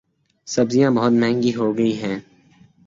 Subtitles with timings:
[0.47, 2.17] سبزیاں بہت مہنگی ہوگئی ہیں